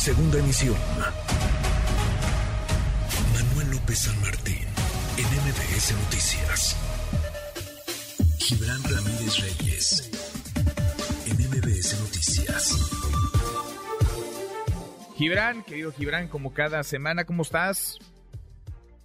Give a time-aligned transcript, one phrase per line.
[0.00, 0.76] Segunda emisión.
[3.34, 4.64] Manuel López San Martín,
[5.18, 6.76] en MBS Noticias.
[8.38, 10.10] Gibran Ramírez Reyes,
[11.26, 12.90] en MBS Noticias.
[15.16, 17.98] Gibran, querido Gibran, como cada semana, ¿cómo estás?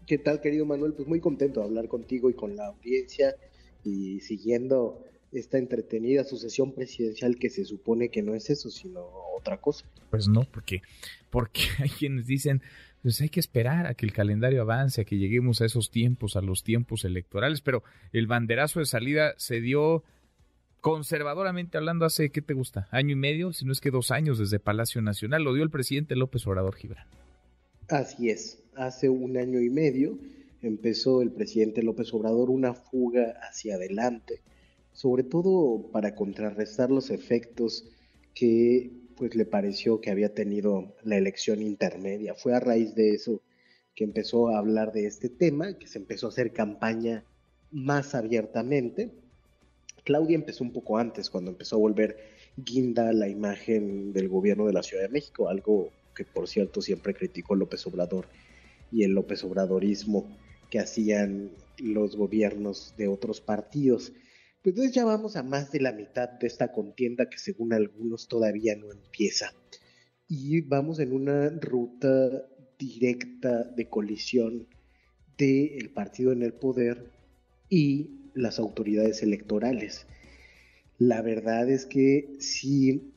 [0.07, 0.93] ¿Qué tal, querido Manuel?
[0.93, 3.35] Pues muy contento de hablar contigo y con la audiencia
[3.83, 5.03] y siguiendo
[5.35, 9.01] esta entretenida sucesión presidencial que se supone que no es eso, sino
[9.37, 9.85] otra cosa.
[10.09, 10.81] Pues no, porque,
[11.29, 12.61] porque hay quienes dicen,
[13.01, 16.35] pues hay que esperar a que el calendario avance, a que lleguemos a esos tiempos,
[16.35, 20.03] a los tiempos electorales, pero el banderazo de salida se dio
[20.81, 22.87] conservadoramente hablando hace, ¿qué te gusta?
[22.91, 25.71] Año y medio, si no es que dos años desde Palacio Nacional, lo dio el
[25.71, 27.07] presidente López Obrador Gibran.
[27.87, 30.17] Así es, hace un año y medio
[30.61, 34.41] empezó el presidente López Obrador una fuga hacia adelante
[34.95, 37.85] sobre todo para contrarrestar los efectos
[38.33, 42.33] que pues le pareció que había tenido la elección intermedia.
[42.33, 43.41] Fue a raíz de eso
[43.93, 47.25] que empezó a hablar de este tema, que se empezó a hacer campaña
[47.71, 49.11] más abiertamente.
[50.05, 52.17] Claudia empezó un poco antes, cuando empezó a volver
[52.55, 57.13] guinda la imagen del gobierno de la Ciudad de México, algo que por cierto siempre
[57.13, 58.27] criticó López Obrador
[58.93, 60.37] y el López Obradorismo
[60.69, 64.13] que hacían los gobiernos de otros partidos.
[64.65, 68.27] Pues entonces ya vamos a más de la mitad de esta contienda que según algunos
[68.27, 69.53] todavía no empieza.
[70.27, 72.47] Y vamos en una ruta
[72.79, 74.65] directa de colisión
[75.37, 77.11] del partido en el poder
[77.69, 80.07] y las autoridades electorales.
[80.97, 83.13] La verdad es que si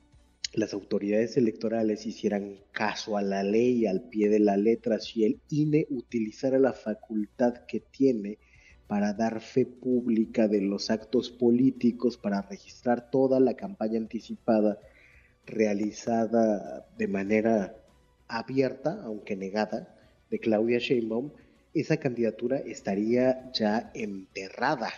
[0.52, 5.40] las autoridades electorales hicieran caso a la ley al pie de la letra, si el
[5.48, 8.36] INE utilizara la facultad que tiene
[8.88, 14.80] para dar fe pública de los actos políticos, para registrar toda la campaña anticipada
[15.46, 17.76] realizada de manera
[18.26, 19.94] abierta, aunque negada,
[20.30, 21.30] de Claudia Sheinbaum,
[21.74, 24.90] esa candidatura estaría ya enterrada.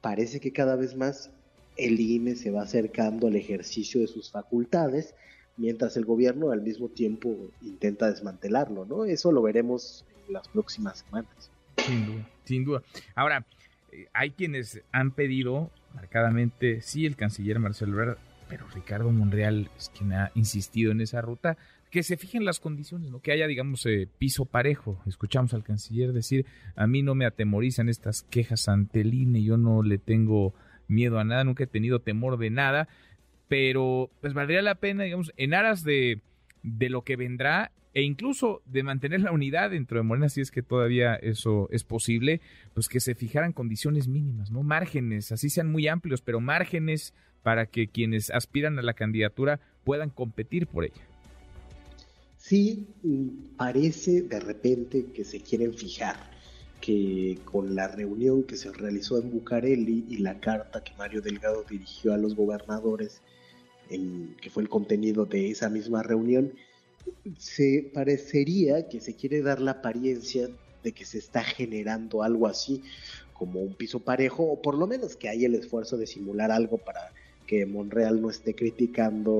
[0.00, 1.30] Parece que cada vez más
[1.76, 5.14] el INE se va acercando al ejercicio de sus facultades,
[5.56, 9.04] mientras el gobierno al mismo tiempo intenta desmantelarlo, ¿no?
[9.04, 11.50] Eso lo veremos en las próximas semanas.
[11.86, 12.82] Sin duda, sin duda.
[13.14, 13.46] Ahora,
[13.92, 18.18] eh, hay quienes han pedido marcadamente, sí, el canciller Marcelo Ebrard,
[18.48, 21.56] pero Ricardo Monreal es quien ha insistido en esa ruta,
[21.90, 23.20] que se fijen las condiciones, ¿no?
[23.20, 25.00] que haya, digamos, eh, piso parejo.
[25.06, 26.44] Escuchamos al canciller decir,
[26.76, 30.54] a mí no me atemorizan estas quejas ante el INE, yo no le tengo
[30.86, 32.88] miedo a nada, nunca he tenido temor de nada,
[33.48, 36.20] pero pues valdría la pena, digamos, en aras de,
[36.62, 40.52] de lo que vendrá, e incluso de mantener la unidad dentro de Morena, si es
[40.52, 42.40] que todavía eso es posible,
[42.72, 44.62] pues que se fijaran condiciones mínimas, ¿no?
[44.62, 50.10] Márgenes, así sean muy amplios, pero márgenes para que quienes aspiran a la candidatura puedan
[50.10, 51.02] competir por ella.
[52.36, 52.86] Sí,
[53.56, 56.30] parece de repente que se quieren fijar
[56.80, 61.64] que con la reunión que se realizó en Bucareli y la carta que Mario Delgado
[61.68, 63.22] dirigió a los gobernadores,
[63.90, 66.52] en, que fue el contenido de esa misma reunión,
[67.38, 70.48] se parecería que se quiere dar la apariencia
[70.82, 72.82] de que se está generando algo así
[73.32, 76.78] como un piso parejo o por lo menos que hay el esfuerzo de simular algo
[76.78, 77.12] para
[77.46, 79.32] que Monreal no esté criticando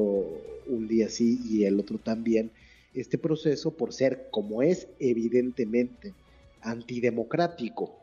[0.66, 2.50] un día sí y el otro también
[2.94, 6.14] este proceso por ser como es evidentemente
[6.62, 7.98] antidemocrático.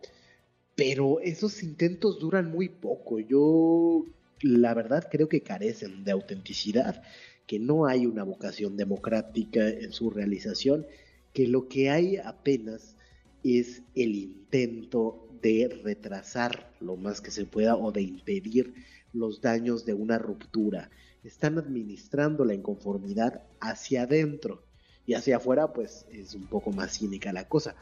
[0.75, 3.19] Pero esos intentos duran muy poco.
[3.19, 4.05] Yo
[4.41, 7.01] la verdad creo que carecen de autenticidad
[7.47, 10.85] que no hay una vocación democrática en su realización,
[11.33, 12.95] que lo que hay apenas
[13.43, 18.73] es el intento de retrasar lo más que se pueda o de impedir
[19.13, 20.89] los daños de una ruptura.
[21.23, 24.63] Están administrando la inconformidad hacia adentro
[25.05, 27.75] y hacia afuera pues es un poco más cínica la cosa.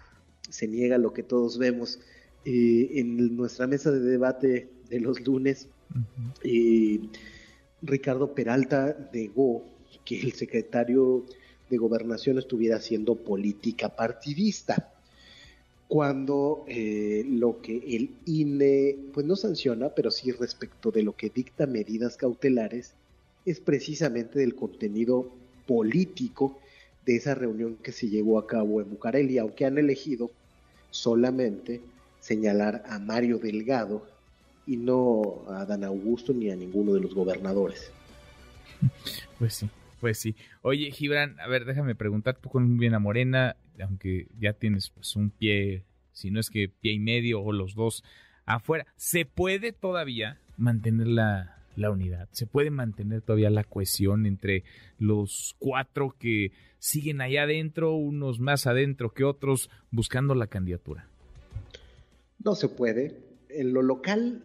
[0.50, 2.00] Se niega lo que todos vemos
[2.46, 5.70] eh, en nuestra mesa de debate de los lunes.
[7.84, 9.64] Ricardo Peralta negó
[10.06, 11.26] que el secretario
[11.70, 14.94] de gobernación estuviera haciendo política partidista,
[15.88, 21.30] cuando eh, lo que el INE pues no sanciona, pero sí respecto de lo que
[21.30, 22.94] dicta medidas cautelares,
[23.46, 25.30] es precisamente del contenido
[25.68, 26.58] político
[27.06, 30.32] de esa reunión que se llevó a cabo en Bucareli, aunque han elegido
[30.90, 31.82] solamente
[32.22, 34.13] señalar a Mario Delgado
[34.66, 37.92] y no a Dan Augusto ni a ninguno de los gobernadores.
[39.40, 39.70] Pues sí,
[40.00, 40.36] pues sí.
[40.62, 45.16] Oye, Gibran, a ver, déjame preguntar, tú con bien a Morena, aunque ya tienes pues
[45.16, 48.04] un pie, si no es que pie y medio o los dos
[48.46, 52.30] afuera, ¿se puede todavía mantener la, la unidad?
[52.32, 54.64] ¿Se puede mantener todavía la cohesión entre
[54.98, 61.08] los cuatro que siguen allá adentro, unos más adentro que otros, buscando la candidatura?
[62.44, 63.18] No se puede.
[63.50, 64.44] En lo local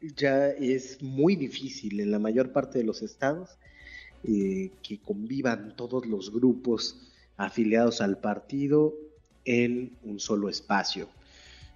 [0.00, 3.58] ya es muy difícil en la mayor parte de los estados
[4.24, 8.94] eh, que convivan todos los grupos afiliados al partido
[9.44, 11.08] en un solo espacio.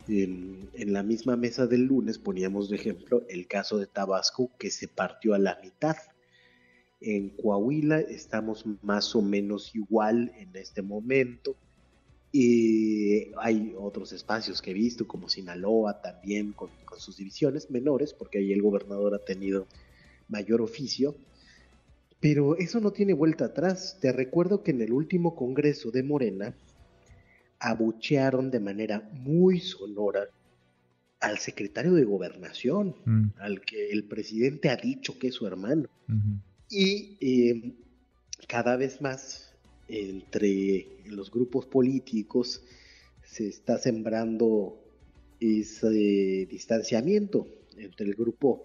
[0.09, 4.89] En, la misma mesa del lunes poníamos de ejemplo el caso de Tabasco que se
[4.89, 5.97] partió a la mitad.
[7.01, 11.57] En Coahuila estamos más o menos igual en este momento.
[12.33, 18.15] Y hay otros espacios que he visto, como Sinaloa también, con, con sus divisiones menores,
[18.15, 19.67] porque ahí el gobernador ha tenido
[20.29, 21.15] mayor oficio.
[22.21, 23.99] Pero eso no tiene vuelta atrás.
[24.01, 26.55] Te recuerdo que en el último congreso de Morena,
[27.63, 30.27] abuchearon de manera muy sonora
[31.21, 33.25] al secretario de gobernación, mm.
[33.39, 35.89] al que el presidente ha dicho que es su hermano.
[36.69, 37.75] Y em,
[38.49, 39.52] cada vez más
[39.89, 42.63] entre los grupos políticos
[43.25, 44.79] se está sembrando
[45.41, 47.47] ese distanciamiento
[47.77, 48.63] entre el grupo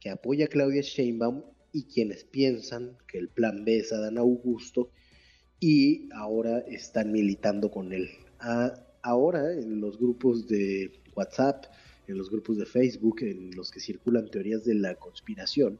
[0.00, 1.42] que apoya a Claudia Sheinbaum
[1.72, 4.90] y quienes piensan que el plan B es Adán Augusto
[5.60, 8.10] y ahora están militando con él.
[9.02, 11.66] Ahora en los grupos de WhatsApp,
[12.08, 15.78] en los grupos de Facebook, en los que circulan teorías de la conspiración,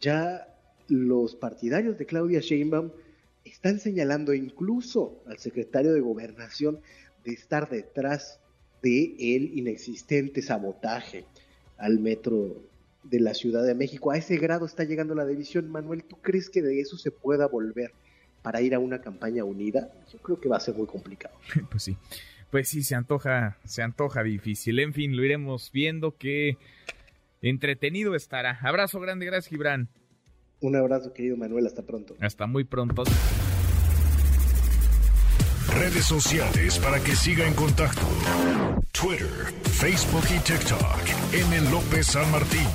[0.00, 0.48] ya
[0.88, 2.90] los partidarios de Claudia Sheinbaum
[3.44, 6.80] están señalando incluso al secretario de Gobernación
[7.24, 8.40] de estar detrás
[8.82, 11.24] de el inexistente sabotaje
[11.78, 12.56] al metro
[13.04, 14.10] de la Ciudad de México.
[14.10, 15.70] A ese grado está llegando la división.
[15.70, 17.92] Manuel, ¿tú crees que de eso se pueda volver
[18.42, 21.34] para ir a una campaña unida, yo creo que va a ser muy complicado.
[21.70, 21.96] Pues sí,
[22.50, 24.78] pues sí, se antoja, se antoja difícil.
[24.80, 26.58] En fin, lo iremos viendo que
[27.40, 28.58] entretenido estará.
[28.62, 29.88] Abrazo grande, gracias Gibran.
[30.62, 32.14] Un abrazo querido Manuel, hasta pronto.
[32.20, 33.02] Hasta muy pronto.
[35.74, 38.06] Redes sociales para que siga en contacto:
[38.92, 41.00] Twitter, Facebook y TikTok.
[41.32, 41.70] M.
[41.70, 42.66] López San Martín.